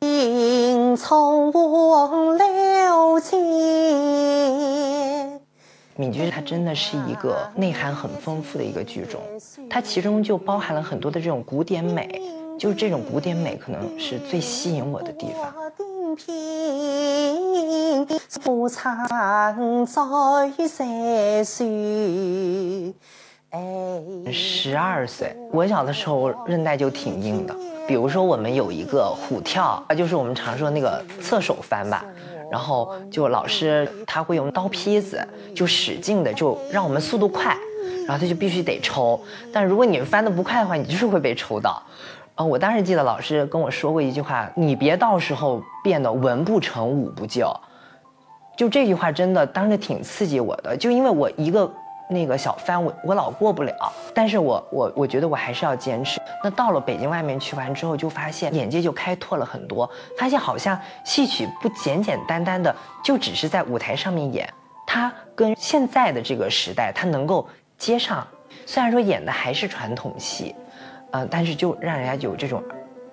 [0.00, 3.38] 迎从风流间。
[5.96, 9.20] 闽剧它真的是一个内涵很丰富的一个剧种，
[9.68, 12.22] 它其中就包含了很多的这种古典美，
[12.58, 15.52] 就是这种古典美可能是最吸引我的地方。
[18.42, 19.54] 不藏在
[20.56, 22.94] 世书。
[24.32, 27.56] 十二岁，我小的时候韧带就挺硬的。
[27.88, 32.04] 比如说，我们有一个虎跳，就是我们常说那个侧手翻吧。
[32.50, 37.56] 然后就老师他会用刀劈子，就使劲的就让我们速度快，
[38.06, 39.18] 然后他就必须得抽。
[39.50, 41.82] 但如果你翻的不快的话，你就是会被抽到。
[42.34, 47.50] 啊，我当时记得老师跟我说过一句话：“你别到时候变得文不成武不就。”
[48.54, 51.70] 就这句话真的当时挺刺激我的，就因为我一个。
[52.10, 56.20] 那个小翻我我老过不了，但是我我我觉得我还是要坚持。
[56.42, 64.48] 那到了北京外面去完之后，就发现眼界就开拓了很多，发现好像戏曲不简简单单的就只是在舞台上面演，
[64.86, 68.26] 它跟现在的这个时代它能够接上。
[68.64, 70.54] 虽然说演的还是传统戏，
[71.12, 72.62] 嗯，但是就让人家有这种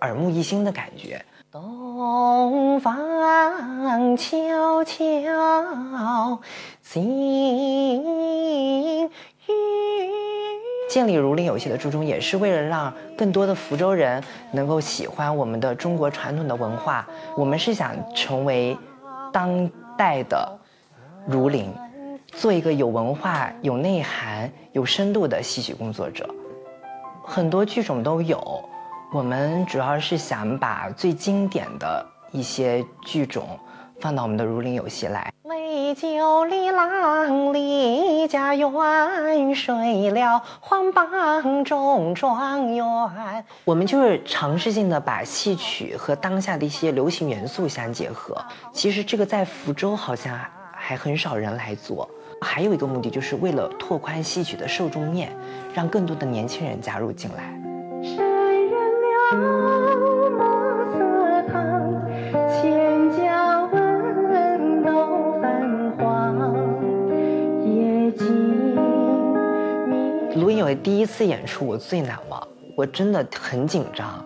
[0.00, 1.24] 耳目一新的感觉。
[1.50, 6.40] 东方悄悄
[10.92, 17.08] 建立儒林有戏的初衷，也是为了让更多的福州人能够喜欢我们的中国传统的文化。
[17.34, 18.76] 我们是想成为
[19.32, 20.46] 当代的
[21.26, 21.72] 儒林，
[22.32, 26.28] 做一个有文化、有内涵、有深度的戏曲工作者。
[27.24, 28.62] 很多剧种都有。
[29.14, 33.58] 我们主要是想把最经典的一些剧种
[34.02, 35.32] 放到我们的儒林有戏来。
[35.44, 42.84] 美酒里郎离家园，睡了黄榜中状元。
[43.64, 48.36] 我们就是尝试性的把戏曲和当下的一些流行元素相结合。
[48.72, 50.36] 其实这个在福州好像
[50.72, 52.10] 还很少人来做。
[52.40, 55.32] 还有一个目的，就是为了拓宽戏曲的受众面，
[55.72, 57.61] 让更多的年轻人加入进来。
[70.34, 74.24] 卢影伟第一次演出我最难忘，我真的很紧张。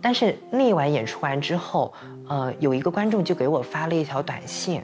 [0.00, 1.92] 但是那一晚演出完之后，
[2.28, 4.82] 呃，有一个观众就给我发了一条短信，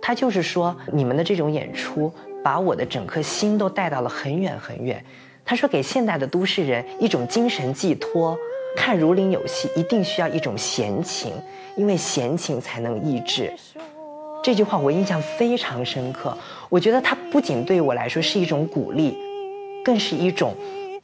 [0.00, 2.12] 他就是说你们的这种演出
[2.44, 5.04] 把我的整颗心都带到了很远很远。
[5.44, 8.38] 他说：“给现代的都市人一种精神寄托，
[8.76, 11.32] 看《儒林有戏》一定需要一种闲情，
[11.76, 13.52] 因为闲情才能抑制。”
[14.44, 16.36] 这句话我印象非常深刻。
[16.68, 19.18] 我觉得它不仅对我来说是一种鼓励，
[19.84, 20.54] 更是一种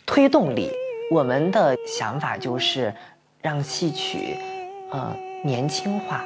[0.04, 0.70] 推动力。
[1.10, 2.92] 我们的想法就是
[3.41, 4.37] 让戏曲，
[4.91, 6.25] 呃，年轻化，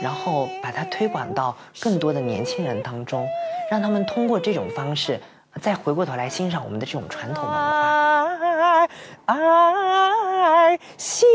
[0.00, 3.26] 然后把它推广到更多的年轻人当中，
[3.70, 5.20] 让他们通过这种方式。
[5.60, 8.88] 再回过头来欣赏我们的这种传统文化。
[9.26, 11.28] 爱，心。